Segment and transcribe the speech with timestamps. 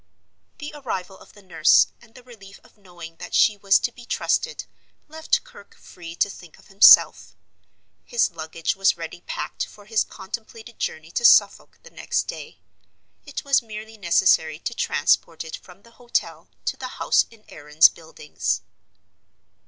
[0.57, 4.03] The arrival of the nurse, and the relief of knowing that she was to be
[4.03, 4.65] trusted,
[5.07, 7.35] left Kirke free to think of himself.
[8.03, 12.57] His luggage was ready packed for his contemplated journey to Suffolk the next day.
[13.27, 17.87] It was merely necessary to transport it from the hotel to the house in Aaron's
[17.89, 18.61] Buildings.